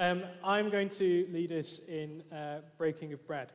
[0.00, 3.52] Um, I'm going to lead us in uh, breaking of bread.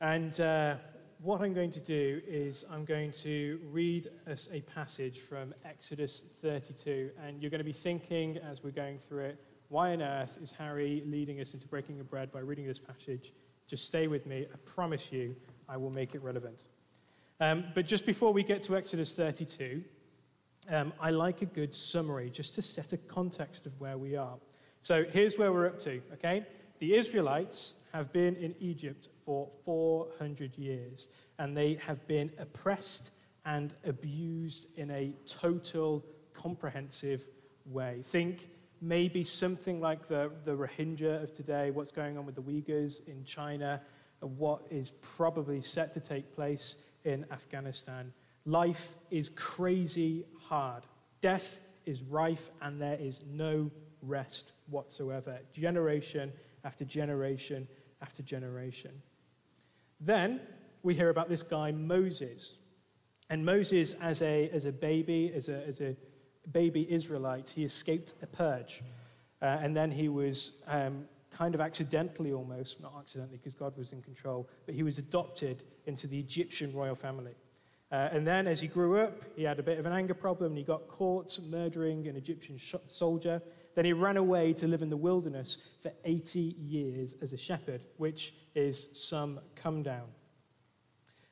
[0.00, 0.76] And uh,
[1.20, 6.22] what I'm going to do is I'm going to read us a passage from Exodus
[6.40, 7.10] 32.
[7.22, 10.52] And you're going to be thinking as we're going through it, why on earth is
[10.52, 13.34] Harry leading us into breaking of bread by reading this passage?
[13.66, 14.46] Just stay with me.
[14.50, 15.36] I promise you
[15.68, 16.68] I will make it relevant.
[17.38, 19.84] Um, but just before we get to Exodus 32,
[20.70, 24.38] um, I like a good summary just to set a context of where we are.
[24.82, 26.46] So here's where we're up to, okay?
[26.78, 33.12] The Israelites have been in Egypt for 400 years, and they have been oppressed
[33.44, 37.28] and abused in a total, comprehensive
[37.66, 38.00] way.
[38.04, 38.48] Think
[38.80, 43.24] maybe something like the, the Rohingya of today, what's going on with the Uyghurs in
[43.24, 43.82] China,
[44.22, 48.12] and what is probably set to take place in Afghanistan.
[48.46, 50.84] Life is crazy hard.
[51.20, 53.70] Death is rife, and there is no
[54.02, 56.32] rest whatsoever, generation
[56.64, 57.66] after generation
[58.02, 59.02] after generation.
[60.00, 60.40] Then
[60.82, 62.54] we hear about this guy, Moses.
[63.28, 65.96] And Moses, as a, as a baby, as a, as a
[66.50, 68.82] baby Israelite, he escaped a purge.
[69.42, 73.92] Uh, and then he was um, kind of accidentally almost, not accidentally because God was
[73.92, 77.34] in control, but he was adopted into the Egyptian royal family.
[77.92, 80.52] Uh, and then as he grew up, he had a bit of an anger problem
[80.52, 83.42] and he got caught murdering an Egyptian sh- soldier.
[83.74, 87.82] Then he ran away to live in the wilderness for 80 years as a shepherd,
[87.96, 90.08] which is some come down.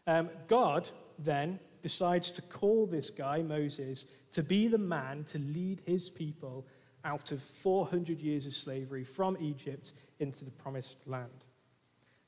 [0.06, 5.82] Um, God then decides to call this guy, Moses, to be the man to lead
[5.86, 6.66] his people
[7.04, 11.44] out of 400 years of slavery from Egypt into the promised land.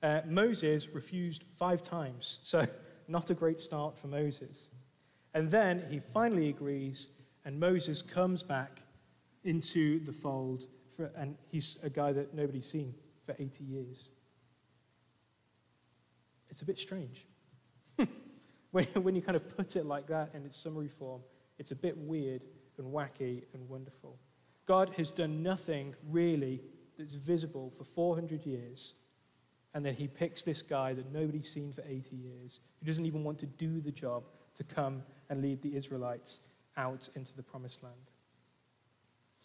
[0.02, 2.67] Uh, Moses refused five times, so
[3.08, 4.69] not a great start for Moses.
[5.34, 7.08] And then he finally agrees,
[7.45, 8.83] and Moses comes back
[9.44, 10.64] into the fold,
[10.96, 14.11] for, and he's a guy that nobody's seen for 80 years.
[16.51, 17.27] It's a bit strange.
[18.70, 21.23] when, when you kind of put it like that in its summary form,
[21.58, 22.42] it's a bit weird
[22.78, 24.18] and wacky and wonderful.
[24.67, 26.62] God has done nothing really
[26.98, 28.95] that's visible for 400 years,
[29.74, 33.24] and then he picks this guy that nobody's seen for 80 years, who doesn't even
[33.24, 34.24] want to do the job
[34.55, 36.40] to come and lead the Israelites
[36.77, 38.11] out into the promised land.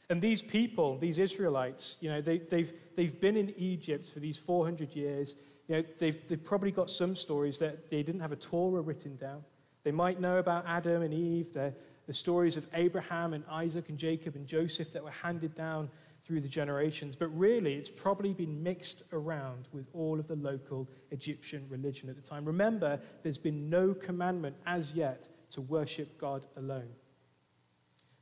[0.09, 4.19] And these people, these Israelites, you know, they, have they've, they've been in Egypt for
[4.19, 5.35] these 400 years.
[5.67, 9.15] You know, they've, they've probably got some stories that they didn't have a Torah written
[9.15, 9.44] down.
[9.83, 11.73] They might know about Adam and Eve, the,
[12.07, 15.89] the stories of Abraham and Isaac and Jacob and Joseph that were handed down
[16.23, 17.15] through the generations.
[17.15, 22.15] But really, it's probably been mixed around with all of the local Egyptian religion at
[22.15, 22.45] the time.
[22.45, 26.89] Remember, there's been no commandment as yet to worship God alone.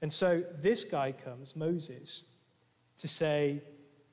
[0.03, 2.25] And so this guy comes, Moses,
[2.97, 3.64] to say,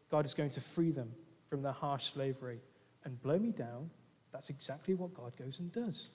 [0.08, 1.10] God is going to free them
[1.48, 2.60] from their harsh slavery.
[3.04, 3.90] And blow me down,
[4.32, 6.10] that's exactly what God goes and does.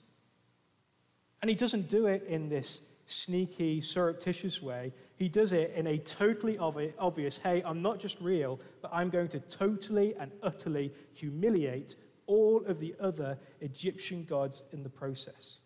[1.42, 4.94] And he doesn't do it in this sneaky, surreptitious way.
[5.16, 9.28] He does it in a totally obvious hey, I'm not just real, but I'm going
[9.28, 15.58] to totally and utterly humiliate all of the other Egyptian gods in the process.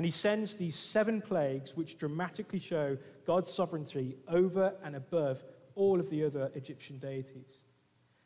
[0.00, 2.96] And he sends these seven plagues, which dramatically show
[3.26, 5.44] God's sovereignty over and above
[5.74, 7.60] all of the other Egyptian deities.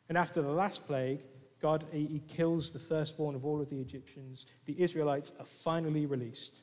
[0.09, 1.25] And after the last plague,
[1.61, 4.47] God he kills the firstborn of all of the Egyptians.
[4.67, 6.62] The Israelites are finally released.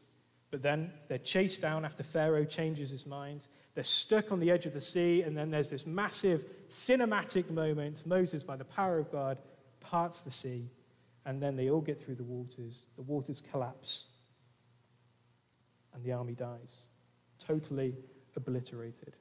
[0.50, 3.48] But then they're chased down after Pharaoh changes his mind.
[3.76, 8.06] They're stuck on the edge of the sea, and then there's this massive cinematic moment.
[8.06, 9.40] Moses, by the power of God,
[9.82, 10.72] parts the sea,
[11.26, 12.86] and then they all get through the waters.
[12.96, 14.06] The waters collapse,
[15.94, 16.86] and the army dies,
[17.40, 17.96] totally
[18.36, 19.16] obliterated.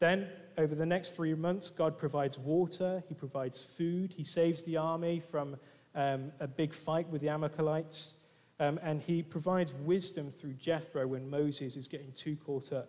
[0.00, 0.28] Then,
[0.58, 5.20] over the next three months, God provides water, He provides food, He saves the army
[5.20, 5.56] from
[5.94, 8.16] um, a big fight with the Amalekites,
[8.60, 12.88] um, and He provides wisdom through Jethro when Moses is getting too caught up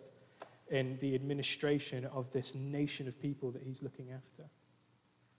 [0.70, 4.50] in the administration of this nation of people that He's looking after.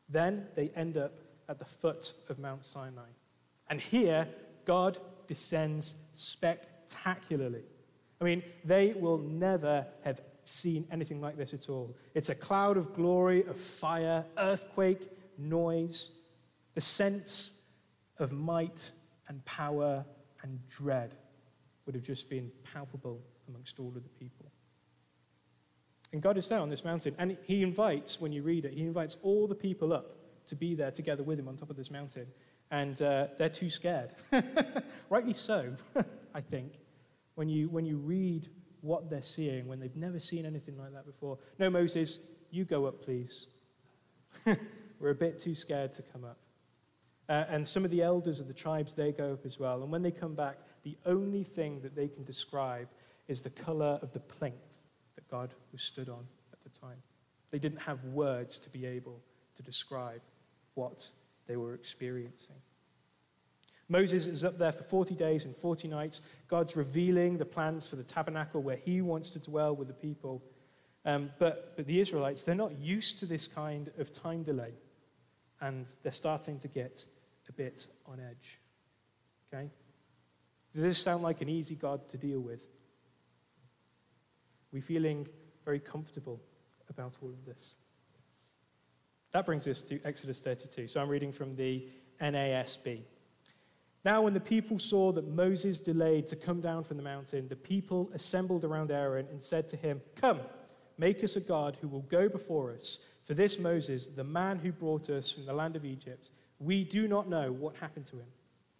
[0.10, 1.20] Then they end up
[1.50, 3.10] at the foot of Mount Sinai.
[3.70, 4.28] And here,
[4.66, 7.64] God descends spectacularly spectacularly.
[8.20, 11.96] I mean, they will never have seen anything like this at all.
[12.16, 16.12] It's a cloud of glory, of fire, earthquake, noise,
[16.74, 17.52] the sense
[18.18, 18.92] of might
[19.28, 20.06] and power
[20.42, 21.16] and dread
[21.86, 24.52] would have just been palpable amongst all of the people.
[26.14, 28.82] And God is there on this mountain, and He invites, when you read it, He
[28.82, 30.16] invites all the people up
[30.48, 32.28] to be there together with Him on top of this mountain.
[32.72, 34.14] And uh, they're too scared.
[35.10, 35.74] Rightly so.
[36.38, 36.74] I think,
[37.34, 38.48] when you, when you read
[38.82, 41.40] what they're seeing, when they've never seen anything like that before.
[41.58, 42.20] No, Moses,
[42.52, 43.48] you go up, please.
[45.00, 46.38] We're a bit too scared to come up.
[47.28, 49.82] Uh, and some of the elders of the tribes, they go up as well.
[49.82, 52.88] And when they come back, the only thing that they can describe
[53.28, 54.80] is the color of the plinth
[55.16, 56.98] that God was stood on at the time.
[57.50, 59.22] They didn't have words to be able
[59.56, 60.22] to describe
[60.76, 61.10] what
[61.48, 62.58] they were experiencing.
[63.90, 66.22] Moses is up there for 40 days and 40 nights.
[66.48, 70.44] God's revealing the plans for the tabernacle where he wants to dwell with the people.
[71.06, 74.74] Um, but, but the Israelites, they're not used to this kind of time delay.
[75.62, 77.06] And they're starting to get
[77.48, 78.60] a bit on edge.
[79.54, 79.70] Okay?
[80.74, 82.68] Does this sound like an easy God to deal with?
[84.74, 85.28] We feeling
[85.64, 86.42] very comfortable
[86.90, 87.76] about all of this?
[89.32, 90.88] That brings us to Exodus 32.
[90.88, 91.88] So I'm reading from the
[92.22, 93.02] NASB.
[94.08, 97.58] Now, when the people saw that Moses delayed to come down from the mountain, the
[97.58, 100.40] people assembled around Aaron and said to him, Come,
[100.98, 103.00] make us a God who will go before us.
[103.26, 107.10] For this Moses, the man who brought us from the land of Egypt, we do
[107.10, 108.28] not know what happened to him.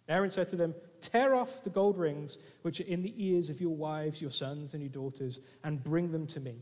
[0.08, 3.60] Aaron said to them, Tear off the gold rings which are in the ears of
[3.60, 6.54] your wives, your sons, and your daughters, and bring them to me.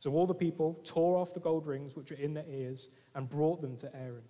[0.00, 3.28] So all the people tore off the gold rings which were in their ears and
[3.28, 4.24] brought them to Aaron.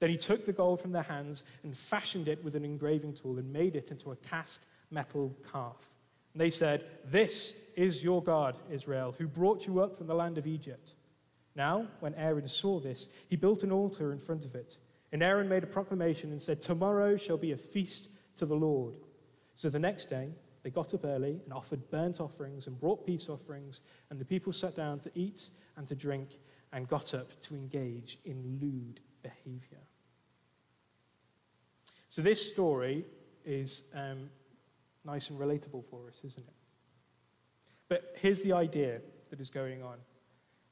[0.00, 3.38] Then he took the gold from their hands and fashioned it with an engraving tool
[3.38, 5.90] and made it into a cast metal calf.
[6.32, 10.38] And they said, This is your God, Israel, who brought you up from the land
[10.38, 10.94] of Egypt.
[11.56, 14.76] Now, when Aaron saw this, he built an altar in front of it.
[15.12, 18.96] And Aaron made a proclamation and said, Tomorrow shall be a feast to the Lord.
[19.54, 20.30] So the next day,
[20.64, 24.52] they got up early and offered burnt offerings and brought peace offerings, and the people
[24.52, 26.38] sat down to eat and to drink
[26.72, 29.80] and got up to engage in lewd behavior.
[32.08, 33.04] So, this story
[33.44, 34.30] is um,
[35.04, 36.54] nice and relatable for us, isn't it?
[37.88, 39.00] But here's the idea
[39.30, 39.98] that is going on.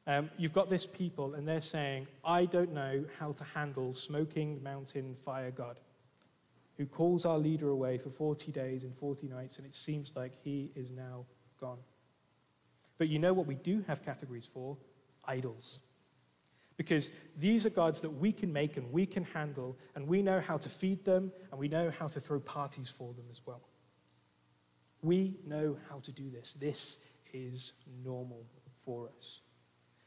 [0.06, 4.62] Um, you've got this people, and they're saying, I don't know how to handle smoking
[4.62, 5.78] mountain fire God,
[6.76, 10.32] who calls our leader away for 40 days and 40 nights, and it seems like
[10.43, 11.26] he is now
[11.60, 11.78] gone.
[12.98, 14.76] But you know what we do have categories for?
[15.25, 15.81] Idols.
[16.76, 20.40] Because these are gods that we can make and we can handle, and we know
[20.40, 23.60] how to feed them, and we know how to throw parties for them as well.
[25.02, 26.54] We know how to do this.
[26.54, 26.98] This
[27.32, 27.72] is
[28.04, 28.46] normal
[28.84, 29.40] for us.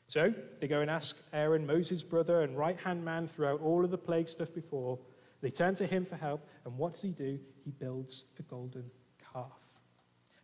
[0.07, 3.91] So they go and ask Aaron, Moses' brother and right hand man throughout all of
[3.91, 4.99] the plague stuff before.
[5.41, 7.39] They turn to him for help, and what does he do?
[7.63, 8.89] He builds a golden
[9.33, 9.51] calf.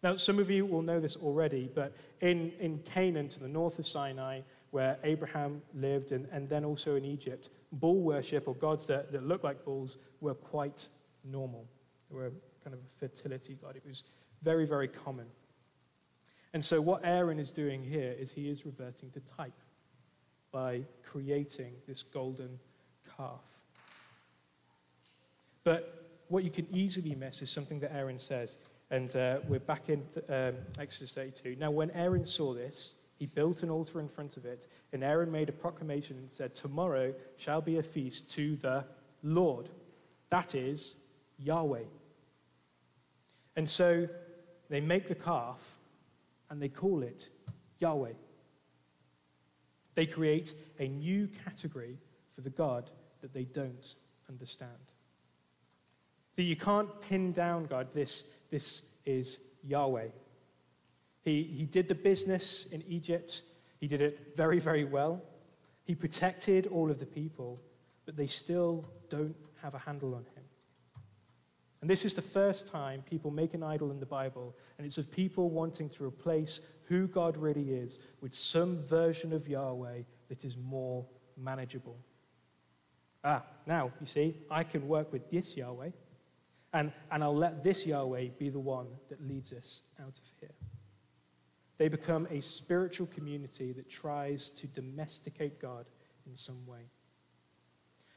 [0.04, 3.78] Now, some of you will know this already, but in, in Canaan, to the north
[3.78, 4.42] of Sinai,
[4.72, 9.28] where Abraham lived, and, and then also in Egypt, bull worship or gods that, that
[9.28, 10.90] looked like bulls were quite
[11.24, 11.66] normal.
[12.10, 12.32] They were
[12.64, 13.76] kind of a fertility god.
[13.76, 14.04] It was
[14.42, 15.28] very, very common.
[16.54, 19.54] And so, what Aaron is doing here is he is reverting to type
[20.52, 22.60] by creating this golden
[23.18, 23.44] calf.
[25.64, 28.58] But what you can easily miss is something that Aaron says.
[28.90, 31.56] And uh, we're back in um, Exodus 32.
[31.58, 35.32] Now, when Aaron saw this, he built an altar in front of it, and Aaron
[35.32, 38.84] made a proclamation and said, Tomorrow shall be a feast to the
[39.22, 39.70] Lord.
[40.32, 40.96] That is
[41.38, 41.84] Yahweh.
[43.56, 44.08] And so
[44.70, 45.78] they make the calf
[46.50, 47.30] and they call it
[47.78, 48.14] Yahweh.
[49.94, 52.00] They create a new category
[52.34, 52.90] for the God
[53.22, 53.94] that they don't
[54.30, 54.72] understand.
[56.36, 60.08] So you can't pin down God, this, this is Yahweh.
[61.24, 63.44] He, he did the business in Egypt,
[63.80, 65.22] he did it very, very well.
[65.84, 67.60] He protected all of the people,
[68.06, 70.44] but they still don't have a handle on him.
[71.82, 75.00] And this is the first time people make an idol in the Bible, and it's
[75.00, 80.46] of people wanting to replace who God really is with some version of Yahweh that
[80.46, 81.98] is more manageable.
[83.24, 85.90] Ah, now, you see, I can work with this Yahweh,
[86.74, 90.52] and, and I'll let this Yahweh be the one that leads us out of here.
[91.82, 95.88] They become a spiritual community that tries to domesticate God
[96.28, 96.92] in some way.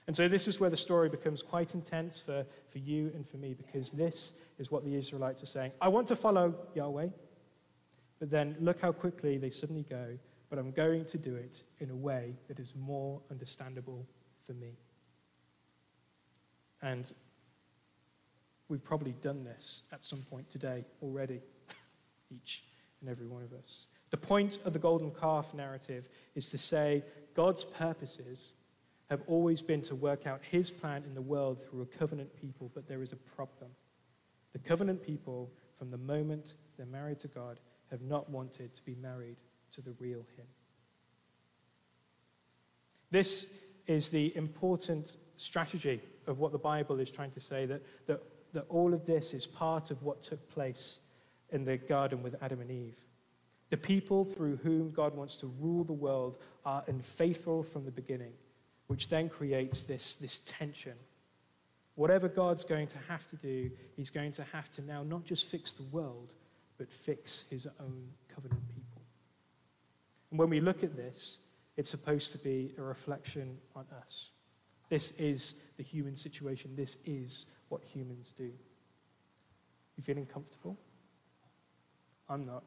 [0.06, 3.38] And so this is where the story becomes quite intense for, for you and for
[3.38, 5.72] me, because this is what the Israelites are saying.
[5.80, 7.08] I want to follow Yahweh,
[8.20, 10.18] but then look how quickly they suddenly go,
[10.50, 14.06] but I'm going to do it in a way that is more understandable
[14.42, 14.76] for me.
[16.82, 17.10] And
[18.68, 21.40] we've probably done this at some point today already,
[22.30, 22.62] each
[23.04, 23.86] and every one of us.
[24.10, 28.54] The point of the golden calf narrative is to say God's purposes
[29.10, 32.70] have always been to work out his plan in the world through a covenant people,
[32.74, 33.70] but there is a problem.
[34.52, 38.94] The covenant people, from the moment they're married to God, have not wanted to be
[38.94, 39.36] married
[39.72, 40.46] to the real him.
[43.10, 43.46] This
[43.86, 48.22] is the important strategy of what the Bible is trying to say that, that,
[48.54, 51.00] that all of this is part of what took place
[51.54, 52.98] in the garden with Adam and Eve.
[53.70, 58.32] The people through whom God wants to rule the world are unfaithful from the beginning,
[58.88, 60.94] which then creates this, this tension.
[61.94, 65.46] Whatever God's going to have to do, he's going to have to now not just
[65.46, 66.34] fix the world,
[66.76, 69.02] but fix his own covenant people.
[70.30, 71.38] And when we look at this,
[71.76, 74.30] it's supposed to be a reflection on us.
[74.88, 76.72] This is the human situation.
[76.76, 78.50] This is what humans do.
[79.96, 80.76] You feeling comfortable?
[82.28, 82.64] I'm not.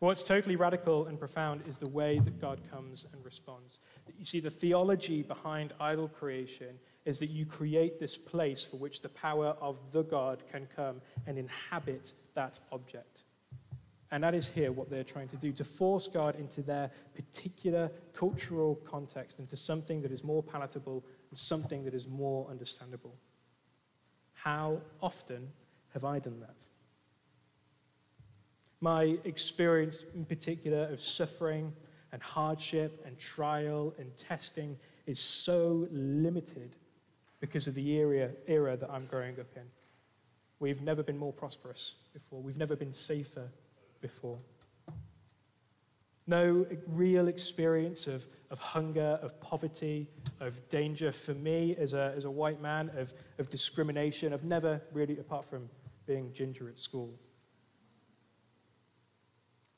[0.00, 3.80] What's totally radical and profound is the way that God comes and responds.
[4.16, 9.02] You see, the theology behind idol creation is that you create this place for which
[9.02, 13.24] the power of the God can come and inhabit that object.
[14.12, 17.90] And that is here what they're trying to do to force God into their particular
[18.14, 23.16] cultural context, into something that is more palatable and something that is more understandable.
[24.32, 25.48] How often
[25.92, 26.66] have I done that?
[28.80, 31.72] My experience, in particular, of suffering
[32.12, 36.76] and hardship and trial and testing is so limited
[37.40, 39.62] because of the era, era that I'm growing up in.
[40.60, 43.48] We've never been more prosperous before, we've never been safer
[44.00, 44.38] before.
[46.26, 50.08] No real experience of, of hunger, of poverty,
[50.40, 54.34] of danger for me as a, as a white man, of, of discrimination.
[54.34, 55.70] I've never really, apart from
[56.06, 57.14] being ginger at school.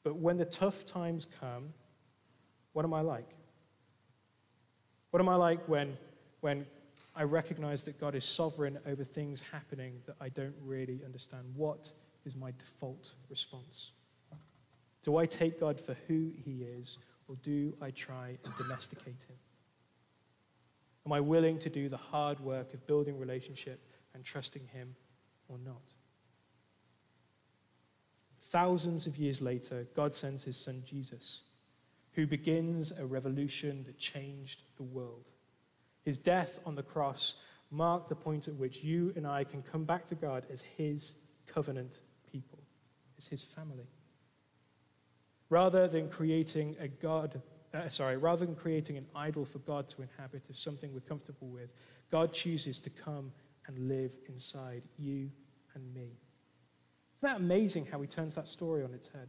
[0.02, 1.74] But when the tough times come,
[2.72, 3.28] what am I like?
[5.10, 5.96] What am I like when,
[6.40, 6.66] when
[7.14, 11.44] I recognize that God is sovereign over things happening that I don't really understand?
[11.54, 11.92] What
[12.24, 13.92] is my default response?
[15.02, 19.36] Do I take God for who he is, or do I try and domesticate him?
[21.06, 23.80] Am I willing to do the hard work of building relationship
[24.14, 24.94] and trusting him
[25.48, 25.82] or not?
[28.50, 31.44] Thousands of years later, God sends his son Jesus,
[32.14, 35.28] who begins a revolution that changed the world.
[36.02, 37.36] His death on the cross
[37.70, 41.14] marked the point at which you and I can come back to God as his
[41.46, 42.00] covenant
[42.32, 42.58] people,
[43.18, 43.86] as his family.
[45.48, 47.40] Rather than creating a God,
[47.72, 51.46] uh, sorry, rather than creating an idol for God to inhabit of something we're comfortable
[51.46, 51.72] with,
[52.10, 53.30] God chooses to come
[53.68, 55.30] and live inside you
[55.74, 56.18] and me.
[57.20, 59.28] Isn't that amazing how he turns that story on its head?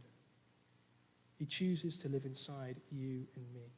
[1.38, 3.74] He chooses to live inside you and me.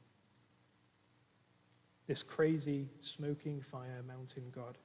[2.07, 4.79] This crazy, smoking fire mountain God.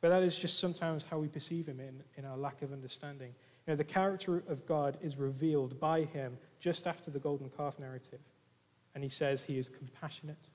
[0.00, 3.34] But that is just sometimes how we perceive him in, in our lack of understanding.
[3.66, 7.78] You know, the character of God is revealed by him just after the golden calf
[7.78, 8.20] narrative.
[8.96, 10.50] And he says he is compassionate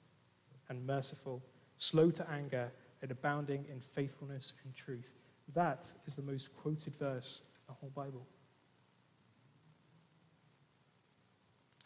[0.67, 1.41] and merciful,
[1.77, 5.13] slow to anger, and abounding in faithfulness and truth.
[5.53, 8.25] That is the most quoted verse in the whole Bible.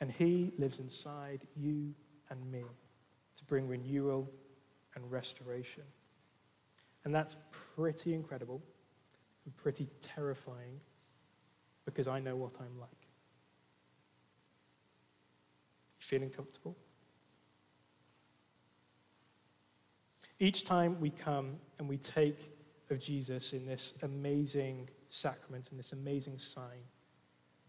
[0.02, 1.94] And he lives inside you
[2.30, 2.64] and me
[3.36, 4.30] to bring renewal
[4.96, 5.84] and restoration.
[7.04, 7.36] And that's
[7.76, 8.62] pretty incredible
[9.46, 10.80] and pretty terrifying
[11.86, 12.90] because I know what I'm like.
[16.00, 16.78] You feeling comfortable?
[20.40, 22.59] Each time we come and we take
[22.90, 26.84] of Jesus in this amazing sacrament and this amazing sign,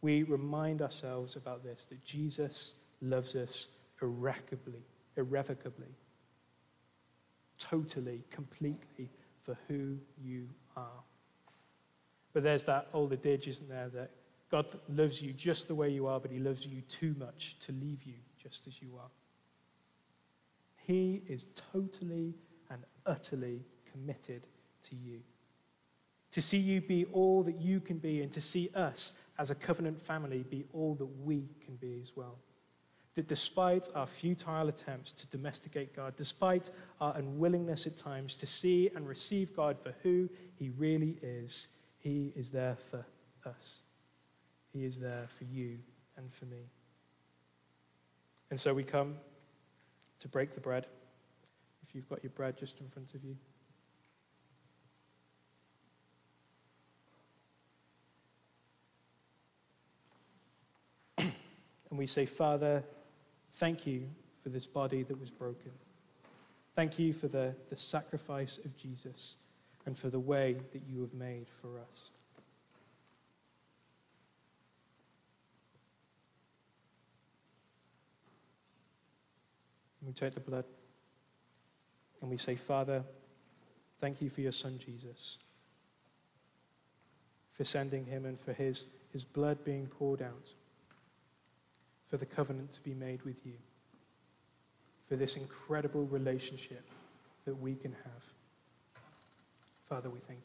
[0.03, 3.69] we remind ourselves about this that Jesus loves us
[4.03, 4.83] irrevocably,
[5.17, 5.95] irrevocably,
[7.59, 9.11] totally, completely
[9.43, 11.03] for who you are.
[12.33, 14.11] But there's that old adage, isn't there, that
[14.51, 17.73] God loves you just the way you are, but he loves you too much to
[17.73, 19.11] leave you just as you are.
[20.87, 22.35] He is totally
[22.71, 24.43] and utterly committed
[24.85, 25.21] to you.
[26.33, 29.55] To see you be all that you can be, and to see us as a
[29.55, 32.39] covenant family be all that we can be as well.
[33.17, 36.71] That despite our futile attempts to domesticate God, despite
[37.01, 41.67] our unwillingness at times to see and receive God for who He really is,
[41.99, 43.05] He is there for
[43.45, 43.81] us.
[44.73, 45.79] He is there for you
[46.17, 46.71] and for me.
[48.51, 49.17] And so we come
[50.21, 50.87] to break the bread.
[51.83, 53.37] If you've got your bread just in front of you.
[62.01, 62.83] We say, Father,
[63.57, 64.09] thank you
[64.43, 65.71] for this body that was broken.
[66.75, 69.37] Thank you for the, the sacrifice of Jesus
[69.85, 72.11] and for the way that you have made for us.
[80.03, 80.65] We take the blood
[82.23, 83.05] and we say, Father,
[84.01, 85.37] thank you for your son Jesus,
[87.53, 90.55] for sending him and for his, his blood being poured out,
[92.11, 93.53] for the covenant to be made with you,
[95.09, 96.85] for this incredible relationship
[97.45, 98.25] that we can have.
[99.89, 100.41] Father, we thank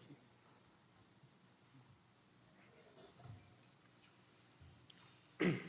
[5.42, 5.54] you.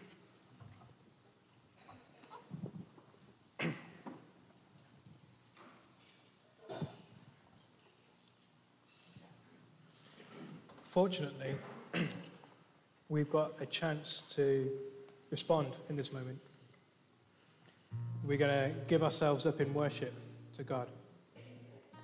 [10.84, 11.54] Fortunately,
[13.08, 14.70] we've got a chance to
[15.30, 16.38] respond in this moment.
[18.24, 20.14] We're going to give ourselves up in worship
[20.56, 20.88] to God.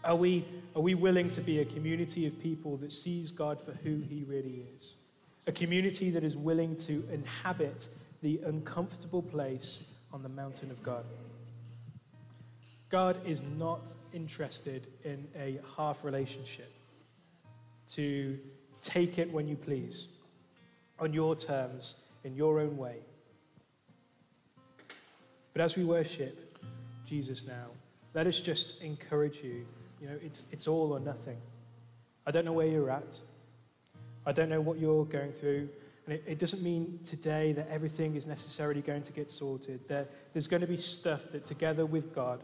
[0.04, 3.72] Are we, are we willing to be a community of people that sees God for
[3.72, 4.96] who he really is?
[5.46, 7.88] A community that is willing to inhabit
[8.20, 11.04] the uncomfortable place on the mountain of God.
[12.88, 16.72] God is not interested in a half relationship
[17.92, 18.38] to
[18.82, 20.08] take it when you please,
[20.98, 22.96] on your terms, in your own way.
[25.52, 26.58] But as we worship
[27.06, 27.66] Jesus now,
[28.14, 29.66] let us just encourage you.
[30.00, 31.38] You know, it's, it's all or nothing.
[32.26, 33.18] I don't know where you're at.
[34.24, 35.68] I don't know what you're going through.
[36.06, 39.80] And it, it doesn't mean today that everything is necessarily going to get sorted.
[39.88, 42.42] There, there's going to be stuff that together with God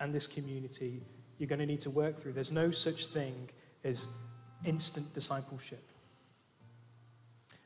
[0.00, 1.02] and this community,
[1.38, 2.32] you're going to need to work through.
[2.32, 3.48] There's no such thing
[3.84, 4.08] as
[4.64, 5.82] instant discipleship.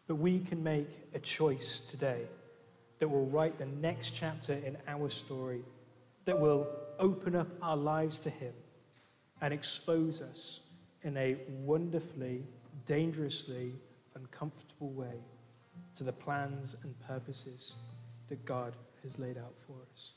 [0.07, 2.23] But we can make a choice today
[3.01, 5.63] that will write the next chapter in our story,
[6.27, 8.53] that will open up our lives to Him
[9.41, 10.61] and expose us
[11.03, 12.45] in a wonderfully,
[12.87, 13.73] dangerously
[14.15, 15.25] uncomfortable way
[15.97, 17.77] to the plans and purposes
[18.29, 20.13] that God has laid out for us.